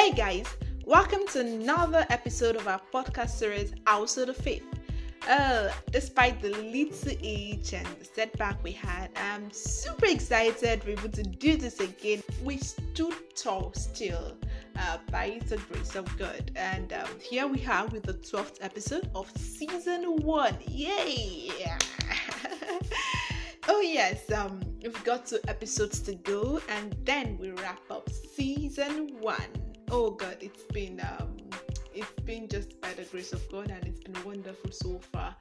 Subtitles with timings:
[0.00, 0.46] Hey guys,
[0.86, 4.64] welcome to another episode of our podcast series, House of the Faith.
[5.28, 11.10] Uh, despite the little age and the setback we had, I'm super excited we're able
[11.10, 12.22] to do this again.
[12.42, 14.38] We stood tall still
[14.78, 16.50] uh, by the grace of God.
[16.56, 20.56] And um, here we are with the 12th episode of season one.
[20.66, 21.50] Yay!
[23.68, 29.10] oh, yes, um, we've got two episodes to go, and then we wrap up season
[29.20, 29.59] one.
[29.92, 31.00] Oh, God, it's been.
[31.00, 31.36] Um,
[31.92, 35.34] it's been just by the grace of God and it's been wonderful so far.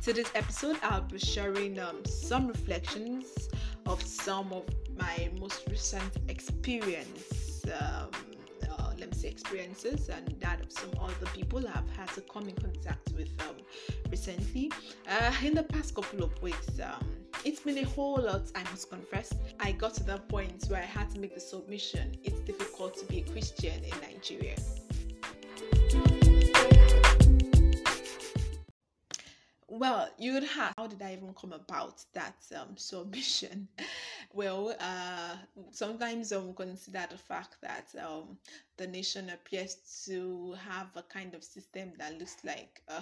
[0.00, 3.50] So this episode, I'll be sharing um, some reflections
[3.84, 4.64] of some of
[4.96, 7.62] my most recent experience.
[7.66, 8.08] Um,
[8.70, 12.48] uh, let me say experiences and that of some other people I've had to come
[12.48, 13.56] in contact with um,
[14.10, 14.72] recently.
[15.06, 18.90] Uh, in the past couple of weeks, um, it's been a whole lot, I must
[18.90, 19.32] confess.
[19.60, 22.16] I got to that point where I had to make the submission.
[22.24, 24.56] It's difficult to be a Christian in Nigeria.
[29.68, 33.68] Well, you would ask, how did I even come about that um, submission?
[34.36, 35.36] Well, uh,
[35.70, 38.36] sometimes um, consider the fact that um,
[38.76, 43.00] the nation appears to have a kind of system that looks like uh,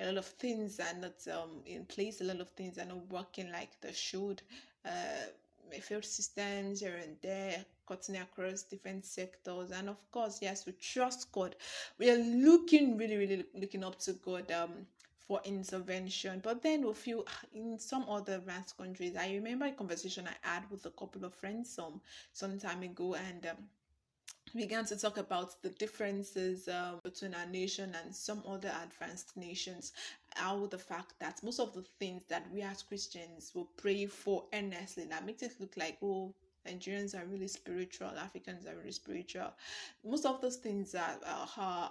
[0.00, 3.08] a lot of things are not um, in place, a lot of things are not
[3.08, 4.42] working like they should.
[4.84, 5.26] Uh,
[5.80, 9.70] failed systems here and there, cutting across different sectors.
[9.70, 11.56] And of course, yes, we trust God.
[11.98, 14.86] We are looking, really, really looking up to God um,
[15.26, 16.40] for intervention.
[16.42, 19.16] But then feel ah, in some other advanced countries.
[19.16, 22.00] I remember a conversation I had with a couple of friends some
[22.32, 23.56] some time ago, and um,
[24.54, 29.92] began to talk about the differences um, between our nation and some other advanced nations.
[30.34, 34.44] How the fact that most of the things that we as Christians will pray for
[34.52, 36.34] earnestly that makes it look like, oh,
[36.66, 39.52] Nigerians are really spiritual, Africans are really spiritual.
[40.04, 41.88] Most of those things are, uh,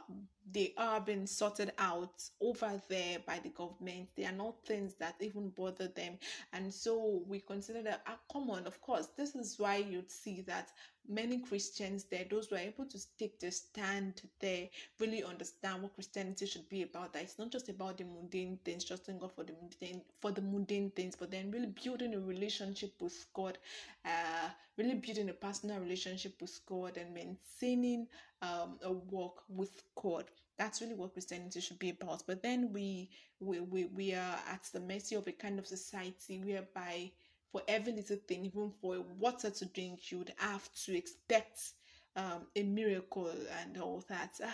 [0.51, 4.09] they are being sorted out over there by the government.
[4.15, 6.17] They are not things that even bother them,
[6.51, 8.67] and so we consider that are common.
[8.67, 10.71] Of course, this is why you'd see that
[11.07, 14.69] many Christians there, those who are able to take the stand there,
[14.99, 17.13] really understand what Christianity should be about.
[17.13, 20.41] That it's not just about the mundane things, trusting God for the mundane for the
[20.41, 23.57] mundane things, but then really building a relationship with God,
[24.05, 28.07] uh, really building a personal relationship with God and maintaining
[28.41, 30.25] um, a walk with God.
[30.57, 32.23] That's really what Christianity should be about.
[32.27, 33.09] But then we
[33.39, 37.11] we we, we are at the mercy of a kind of society whereby
[37.51, 41.73] for every little thing, even for water to drink, you would have to expect
[42.15, 43.31] um, a miracle
[43.61, 44.31] and all that.
[44.43, 44.47] Uh,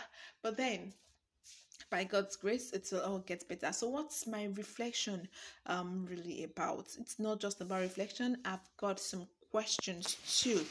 [0.44, 0.94] but then,
[1.90, 3.72] by God's grace, it will all get better.
[3.72, 5.28] So, what's my reflection
[5.66, 6.88] um, really about?
[7.00, 10.62] It's not just about reflection, I've got some questions too.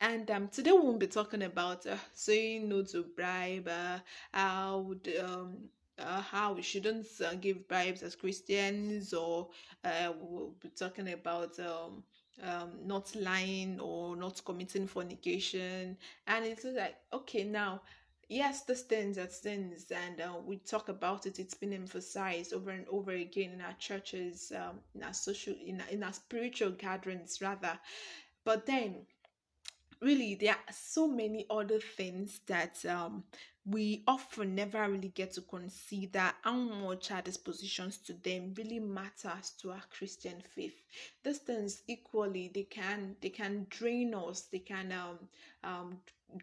[0.00, 3.98] And um, today we won't be talking about uh, saying no to bribe, uh,
[4.32, 5.56] how um,
[5.98, 9.48] uh, how we shouldn't uh, give bribes as Christians, or
[9.84, 12.02] uh, we'll be talking about um,
[12.42, 15.96] um, not lying or not committing fornication.
[16.26, 17.82] And it's like, okay, now,
[18.28, 21.38] yes, the sins are sins, and uh, we talk about it.
[21.38, 25.80] It's been emphasized over and over again in our churches, um, in our social, in
[25.90, 27.78] in our spiritual gatherings, rather.
[28.44, 29.06] But then,
[30.00, 33.24] really, there are so many other things that um,
[33.66, 39.52] we often never really get to consider how much our dispositions to them really matters
[39.58, 40.74] to our christian faith.
[41.22, 45.18] These things equally they can they can drain us they can um
[45.62, 45.96] um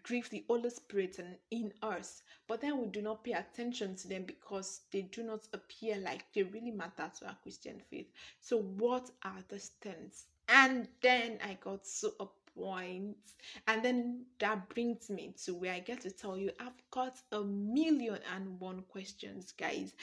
[0.03, 2.23] grieve the holy spirit and in us.
[2.47, 6.25] But then we do not pay attention to them because they do not appear like
[6.33, 8.07] they really matter to our christian faith.
[8.39, 12.11] So what are the things and then i got so
[12.55, 13.35] points.
[13.67, 17.41] And then that brings me to where I get to tell you I've got a
[17.41, 19.93] million and one questions, guys.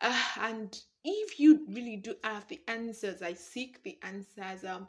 [0.00, 4.64] Uh, and if you really do have the answers, I seek the answers.
[4.64, 4.88] Um,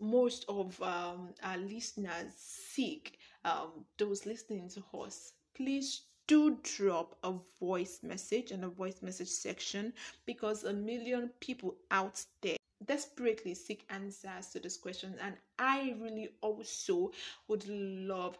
[0.00, 5.32] most of um our listeners seek um those listening to us.
[5.56, 9.92] Please do drop a voice message in the voice message section
[10.26, 16.28] because a million people out there desperately seek answers to this question and i really
[16.40, 17.10] also
[17.48, 18.38] would love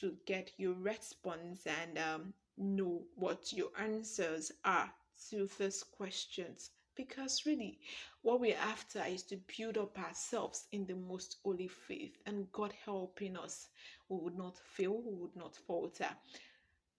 [0.00, 4.90] to get your response and um, know what your answers are
[5.30, 6.70] to these questions.
[6.96, 7.80] Because really
[8.22, 12.72] what we're after is to build up ourselves in the most holy faith and god
[12.84, 13.66] helping us
[14.08, 16.08] we would not fail we would not falter.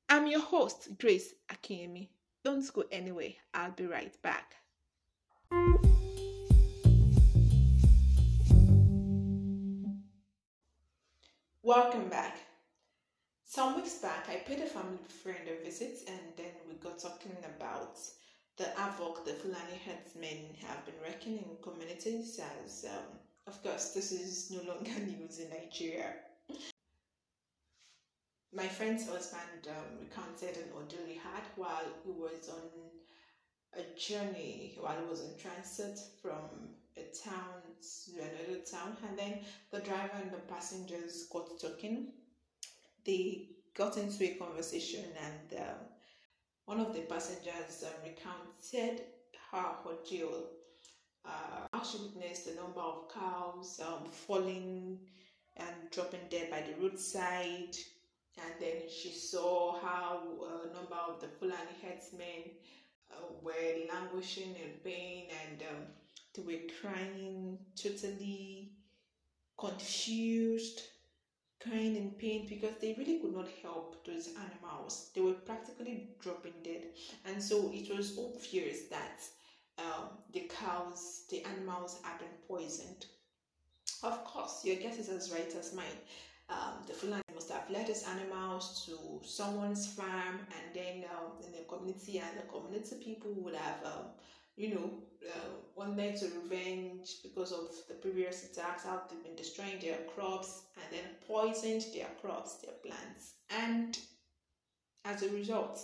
[0.10, 2.10] I'm your host grace akemi.
[2.44, 3.34] Don't go anywhere.
[3.54, 4.56] I'll be right back
[11.66, 12.38] Welcome back.
[13.44, 17.36] some weeks back, I paid a family friend a visit, and then we got talking
[17.44, 17.98] about
[18.56, 22.40] the havoc the Fulani herdsmen have been wreaking in communities.
[22.64, 23.18] As um,
[23.48, 26.14] of course, this is no longer news in Nigeria.
[28.54, 34.78] My friend's husband um, recounted an ordeal he had while he was on a journey,
[34.80, 39.40] while he was in transit from a town to another town, and then
[39.72, 42.08] the driver and the passengers got talking.
[43.06, 45.76] They got into a conversation, and um,
[46.66, 49.04] one of the passengers um, recounted
[49.52, 50.48] her ordeal.
[51.26, 55.00] Uh, how she witnessed the number of cows um, falling
[55.58, 57.76] and dropping dead by the roadside,
[58.38, 62.52] and then she saw how a number of the Fulani herdsmen
[63.12, 65.84] uh, were languishing in pain and um,
[66.36, 68.72] they were crying, totally
[69.58, 70.82] confused,
[71.62, 75.10] crying in pain because they really could not help those animals.
[75.16, 76.84] They were practically dropping dead.
[77.26, 79.22] And so it was obvious that
[79.78, 83.06] um, the cows, the animals had been poisoned.
[84.04, 85.86] Of course, your guess is as right as mine.
[86.50, 91.52] Um, the Fulani must have led his animals to someone's farm and then um, in
[91.52, 94.06] the community, and the community people would have um,
[94.56, 94.90] you know,
[95.28, 100.64] uh, wanted to revenge because of the previous attacks, how they've been destroying their crops
[100.76, 103.98] and then poisoned their crops, their plants, and
[105.04, 105.80] as a result,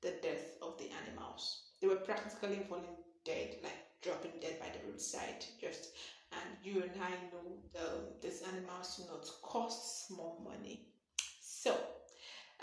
[0.00, 1.62] the death of the animals.
[1.80, 2.84] They were practically falling
[3.24, 5.44] dead, like dropping dead by the roadside.
[5.60, 5.90] Just
[6.32, 10.86] and you and I know um, these animals do not cost more money.
[11.40, 11.76] So,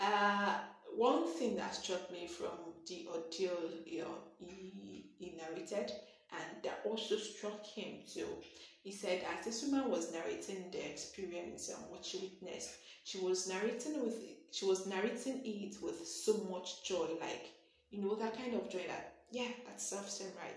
[0.00, 0.58] uh,
[0.96, 2.56] one thing that struck me from
[2.88, 5.92] the ordeal you know, he, he narrated,
[6.32, 8.26] and that also struck him too.
[8.82, 12.70] He said, as this woman was narrating the experience and what she witnessed,
[13.04, 14.14] she was narrating with
[14.50, 17.50] she was narrating it with so much joy, like
[17.90, 20.56] you know that kind of joy that yeah, that serves him right.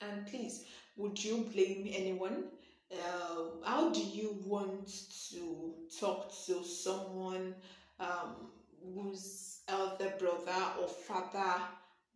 [0.00, 0.64] And please,
[0.96, 2.44] would you blame anyone?
[2.92, 4.88] Uh, how do you want
[5.30, 7.54] to talk to someone
[7.98, 8.48] um,
[8.82, 11.62] whose elder brother or father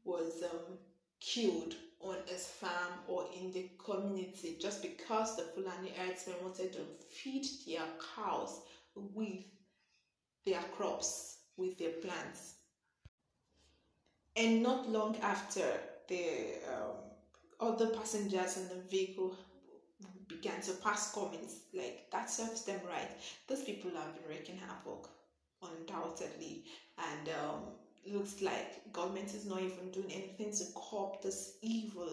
[0.05, 0.79] was um,
[1.21, 6.81] killed on his farm or in the community just because the Fulani herdsmen wanted to
[7.09, 7.85] feed their
[8.15, 8.61] cows
[8.95, 9.45] with
[10.45, 12.55] their crops, with their plants.
[14.37, 15.65] And not long after,
[16.09, 16.97] the um,
[17.61, 19.37] other passengers in the vehicle
[20.29, 23.11] began to pass comments like that serves them right.
[23.49, 25.09] Those people have been wreaking havoc
[25.79, 26.65] undoubtedly.
[26.99, 27.61] And um,
[28.07, 32.09] looks like government is not even doing anything to curb this evil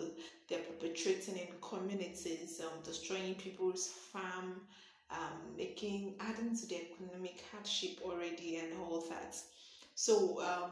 [0.49, 4.61] they're perpetrating in communities um, destroying people's farm
[5.11, 9.35] um, making adding to the economic hardship already and all that.
[9.95, 10.71] So um,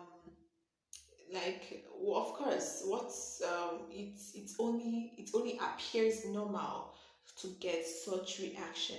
[1.33, 6.93] like well, of course what's um, it's it's only it only appears normal
[7.41, 8.97] to get such reaction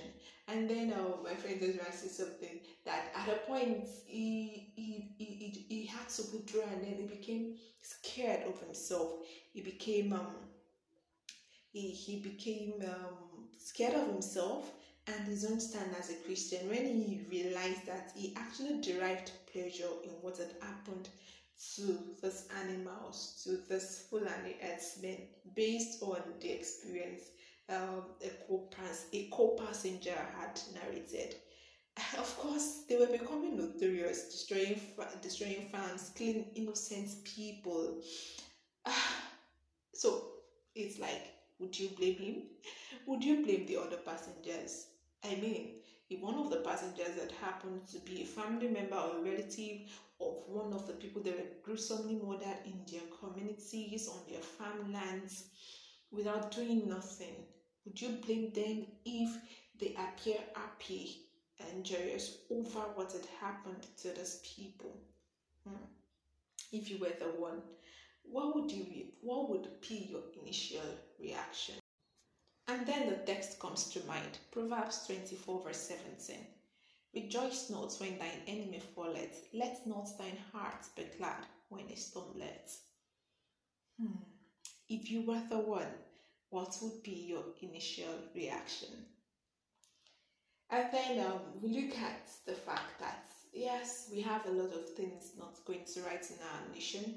[0.50, 5.66] and then uh, my friend Ezra said something that at a point he, he, he,
[5.68, 9.12] he, had to withdraw and then he became scared of himself.
[9.52, 10.26] He became um
[11.72, 14.72] he, he became um, scared of himself
[15.06, 19.88] and his own stand as a Christian when he realized that he actually derived pleasure
[20.04, 21.08] in what had happened
[21.76, 25.18] to these animals, to this Fulani herdsmen,
[25.54, 27.22] based on the experience
[27.70, 31.36] um, a co-pass a co-passenger had narrated.
[32.18, 34.80] Of course, they were becoming notorious, destroying
[35.20, 38.00] destroying farms, killing innocent people.
[39.94, 40.24] so
[40.74, 42.42] it's like, would you blame him?
[43.06, 44.86] Would you blame the other passengers?
[45.24, 49.18] I mean, if one of the passengers had happened to be a family member or
[49.18, 49.80] a relative
[50.20, 55.44] of one of the people that were gruesomely murdered in their communities, on their farmlands,
[56.10, 57.46] without doing nothing,
[57.84, 59.36] would you blame them if
[59.78, 61.22] they appear happy
[61.60, 64.96] and joyous over what had happened to those people?
[65.66, 65.84] Hmm.
[66.72, 67.62] If you were the one,
[68.22, 70.86] what would you be, what would be your initial
[71.18, 71.76] reaction?
[72.68, 76.36] And then the text comes to mind Proverbs 24, verse 17.
[77.14, 82.82] Rejoice not when thine enemy falleth, let not thine heart be glad when he stumbleth.
[83.98, 84.22] Hmm.
[84.88, 85.92] If you were the one
[86.50, 88.90] what would be your initial reaction?
[90.70, 94.88] And then um, we look at the fact that yes, we have a lot of
[94.90, 97.16] things not going to right in our nation,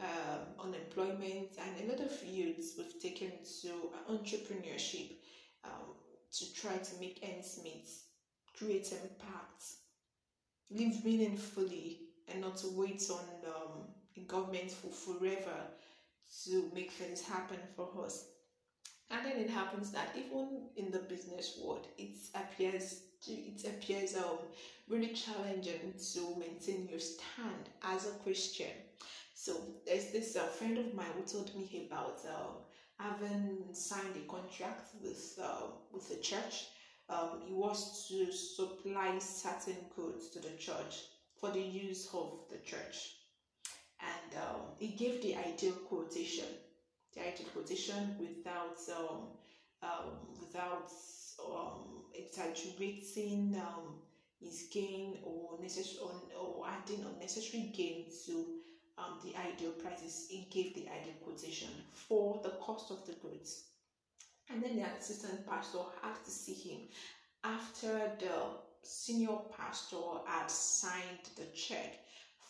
[0.00, 5.12] um, unemployment, and a lot of youths we've taken to entrepreneurship
[5.64, 5.94] um,
[6.32, 7.88] to try to make ends meet,
[8.56, 9.64] create impact.
[10.70, 15.56] live meaningfully and not to wait on um, the government for forever
[16.44, 18.26] to make things happen for us.
[19.10, 24.38] And then it happens that even in the business world, it appears it appears um,
[24.88, 28.72] really challenging to maintain your stand as a Christian.
[29.34, 29.56] So
[29.86, 32.52] there's this uh, friend of mine who told me about uh,
[32.98, 36.66] having signed a contract with uh, with the church.
[37.08, 41.04] Um, he was to supply certain goods to the church
[41.38, 43.16] for the use of the church,
[44.00, 46.46] and um, he gave the ideal quotation,
[47.20, 49.28] ideal quotation without um,
[49.82, 50.90] um, without
[51.44, 53.96] um, exaggerating um,
[54.40, 55.98] his gain or necessary
[56.38, 58.46] or adding unnecessary gain to
[58.98, 60.26] um, the ideal prices.
[60.28, 63.64] He gave the ideal quotation for the cost of the goods.
[64.50, 66.80] And then the assistant pastor had to see him
[67.42, 68.32] after the
[68.82, 72.00] senior pastor had signed the check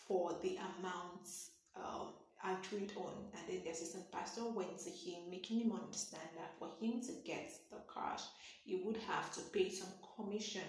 [0.07, 1.27] for the amount
[1.75, 2.09] um,
[2.53, 3.13] agreed on.
[3.33, 7.11] And then the assistant pastor went to him, making him understand that for him to
[7.25, 8.21] get the cash,
[8.63, 10.63] he would have to pay some commission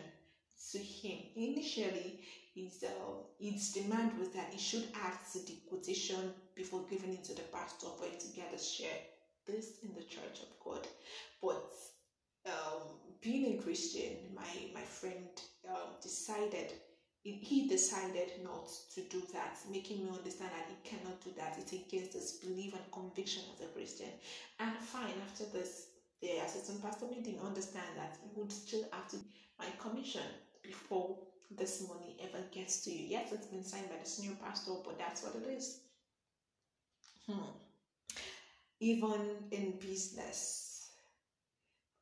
[0.73, 1.19] to him.
[1.37, 2.21] Initially,
[2.55, 4.87] his, uh, his demand was that he should
[5.33, 8.99] to the quotation before giving it to the pastor for him to get a share.
[9.47, 10.87] This in the church of God.
[11.43, 11.73] But
[12.47, 12.83] um,
[13.21, 14.43] being a Christian, my,
[14.75, 15.29] my friend
[15.69, 16.73] uh, decided
[17.33, 21.57] he decided not to do that, making me understand that he cannot do that.
[21.59, 24.11] It's against his belief and conviction as a Christian.
[24.61, 25.89] And fine, after this,
[26.21, 29.17] the assistant pastor made him understand that he would still have to
[29.59, 30.23] my commission
[30.63, 31.17] before
[31.51, 33.07] this money ever gets to you.
[33.09, 35.81] Yes, it's been signed by the senior pastor, but that's what it is.
[37.27, 37.51] Hmm.
[38.81, 40.76] Even in business,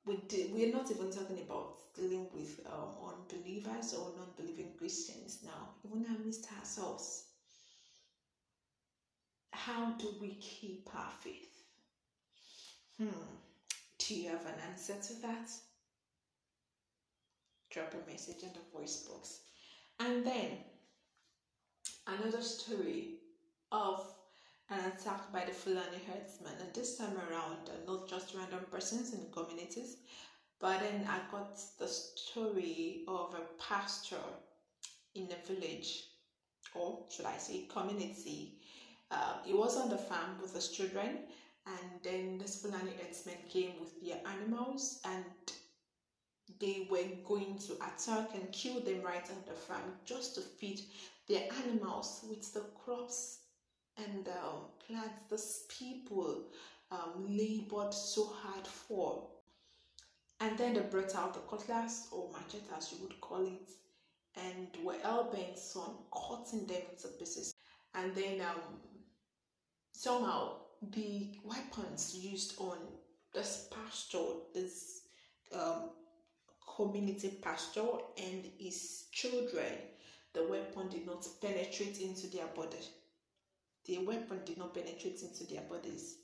[0.06, 0.18] we
[0.52, 5.70] we're not even talking about dealing with um, unbelievers or non-believing Christians now.
[5.84, 7.24] Even amidst ourselves,
[9.52, 11.62] how do we keep our faith?
[12.98, 13.08] Hmm.
[13.98, 15.50] Do you have an answer to that?
[17.70, 19.40] Drop a message in the voice box.
[20.00, 20.58] And then
[22.06, 23.14] another story
[23.72, 24.06] of
[24.70, 29.12] an attack by the Fulani herdsmen, and this time around, uh, not just random persons
[29.12, 29.96] in communities,
[30.60, 34.24] but then I got the story of a pastor
[35.14, 36.04] in a village,
[36.74, 38.54] or should I say, community.
[39.10, 41.18] Uh, he was on the farm with his children,
[41.66, 45.24] and then the Fulani herdsmen came with their animals and
[46.60, 50.80] they were going to attack and kill them right on the farm just to feed
[51.26, 53.38] their animals with the crops
[53.96, 56.44] and um, plants these people
[56.90, 59.28] um, labored so hard for.
[60.40, 63.70] And then they brought out the cutlass or machete, as you would call it,
[64.36, 64.98] and were
[65.32, 67.54] bent on cutting them into pieces.
[67.94, 68.80] And then um,
[69.92, 70.56] somehow
[70.92, 72.78] the weapons used on
[73.32, 74.18] this pastor,
[74.52, 75.02] this
[75.54, 75.90] um,
[76.76, 77.86] community pastor,
[78.18, 79.72] and his children,
[80.32, 82.78] the weapon did not penetrate into their body.
[83.86, 86.16] The weapon did not penetrate into their bodies,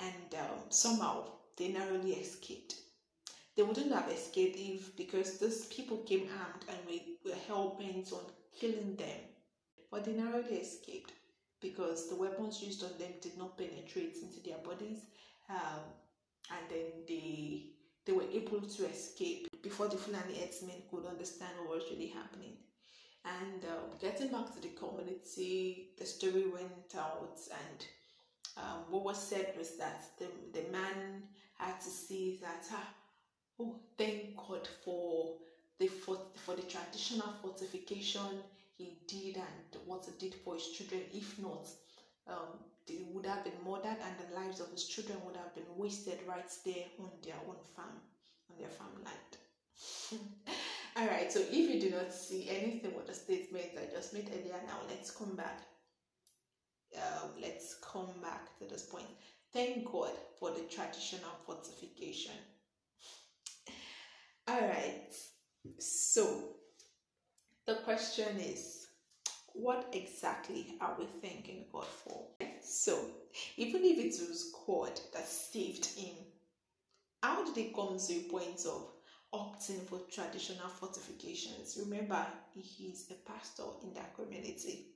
[0.00, 1.24] and um, somehow
[1.56, 2.76] they narrowly escaped.
[3.56, 8.12] They wouldn't have escaped if because these people came armed and we were hell bent
[8.12, 8.24] on
[8.58, 9.18] killing them,
[9.90, 11.12] but they narrowly escaped
[11.60, 14.98] because the weapons used on them did not penetrate into their bodies
[15.48, 15.84] um,
[16.50, 17.66] and then they
[18.04, 22.56] they were able to escape before the Fulani herdsmen could understand what was really happening.
[23.24, 27.86] And uh, getting back to the community, the story went out, and
[28.56, 31.22] um, what was said was that the, the man
[31.54, 32.88] had to see that, ah,
[33.60, 35.36] oh, thank God for
[35.78, 38.42] the for, for the traditional fortification
[38.76, 41.02] he did and what he did for his children.
[41.12, 41.68] If not,
[42.26, 45.76] um, they would have been murdered and the lives of his children would have been
[45.76, 48.00] wasted right there on their own farm,
[48.50, 49.38] on their farmland.
[50.94, 54.30] All right, so if you do not see anything with the statement I just made
[54.30, 55.62] earlier, now let's come back.
[56.94, 59.06] Um, let's come back to this point.
[59.54, 62.34] Thank God for the traditional fortification.
[64.48, 65.14] All right,
[65.78, 66.50] so
[67.66, 68.88] the question is,
[69.54, 72.26] what exactly are we thanking God for?
[72.62, 72.98] So,
[73.56, 76.16] even if it was God that saved him,
[77.22, 78.91] how did he come to a point of
[79.32, 81.78] opting for traditional fortifications?
[81.80, 82.24] Remember,
[82.54, 84.86] he is a pastor in that community.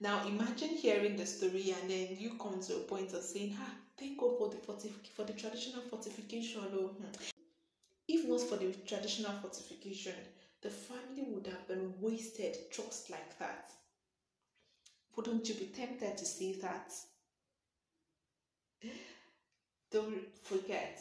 [0.00, 3.74] Now, imagine hearing the story and then you come to a point of saying, "Ah,
[3.96, 4.56] thank God for the
[5.16, 7.04] for the traditional fortification." Oh, hmm.
[8.08, 10.14] if not for the traditional fortification,
[10.60, 13.70] the family would have been wasted just like that.
[15.16, 16.92] Wouldn't you be tempted to say that?
[19.90, 21.00] Don't forget,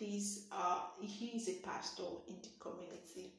[0.00, 3.34] these are he is a pastor in the community,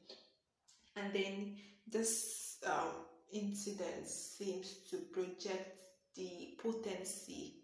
[0.96, 1.56] and then
[1.92, 5.80] this um, incident seems to project
[6.16, 7.56] the potency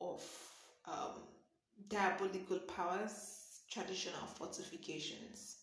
[0.00, 0.22] of
[0.86, 1.22] um,
[1.88, 5.58] diabolical powers, traditional fortifications,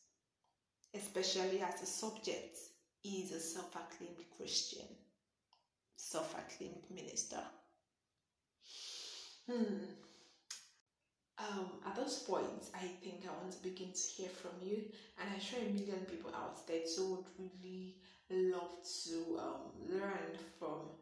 [0.93, 2.57] especially as the subject
[3.03, 4.87] is a self acclaimed Christian,
[5.97, 7.41] self acclaimed minister.
[9.51, 9.75] Hmm.
[11.37, 14.83] Um, at this point, I think I want to begin to hear from you,
[15.19, 17.95] and I'm sure a million people out there too would really
[18.29, 18.71] love
[19.03, 20.95] to um, learn from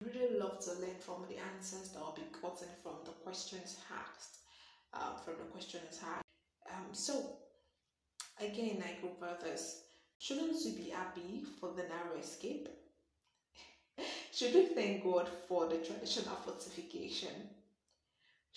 [0.00, 4.40] really love to learn from the answers that will be gotten from the questions asked,
[4.92, 6.26] uh, from the questions asked.
[6.70, 7.38] Um, so,
[8.40, 9.80] again, I go brothers,
[10.18, 12.68] shouldn't we be happy for the narrow escape?
[14.34, 17.30] Should we thank God for the traditional fortification?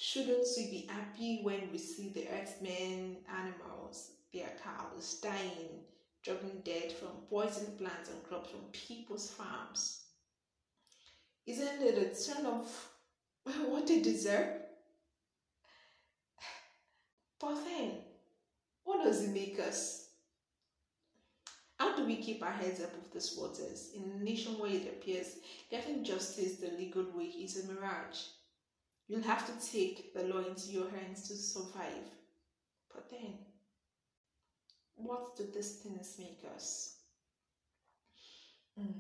[0.01, 5.83] Shouldn't we be happy when we see the herdsmen animals, their cows dying,
[6.23, 10.03] dropping dead from poisoned plants and crops from people's farms?
[11.45, 12.89] Isn't it a turn of
[13.43, 14.61] what they deserve?
[17.41, 17.91] But then,
[18.85, 20.11] what does it make us?
[21.77, 24.87] How do we keep our heads up above these waters in a nation where it
[24.87, 25.35] appears
[25.69, 28.38] getting justice the legal way is a mirage?
[29.09, 32.05] You'll have to take the law into your hands to survive.
[32.93, 33.39] But then,
[34.93, 36.97] what do these things make us?
[38.79, 38.99] Mm.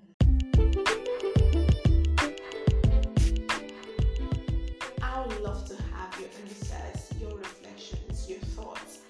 [5.03, 9.01] I would love to have your insights, your reflections, your thoughts.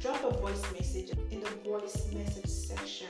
[0.00, 3.08] Drop a voice message in the voice message section.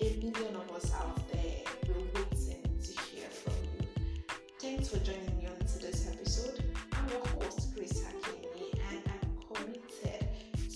[0.00, 3.86] A million of us out there, we're waiting to hear from you.
[4.58, 5.31] Thanks for joining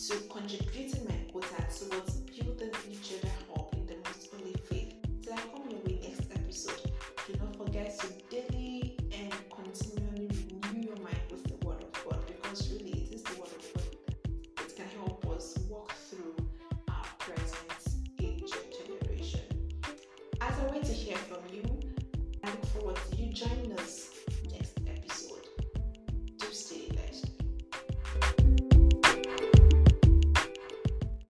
[0.08, 2.70] to contributing my quota towards building